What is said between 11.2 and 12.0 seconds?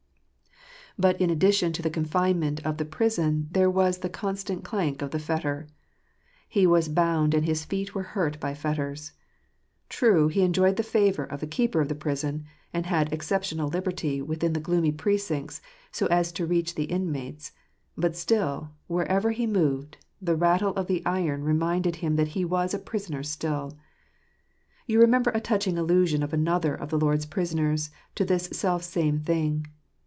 of the keeper of the